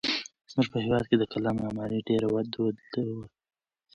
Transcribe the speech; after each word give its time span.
زموږ 0.51 0.67
په 0.73 0.77
هېواد 0.83 1.03
کې 1.09 1.15
د 1.17 1.23
کلا 1.31 1.51
معمارۍ 1.59 1.99
ډېره 2.07 2.27
دود 2.53 2.77
وه. 3.15 3.25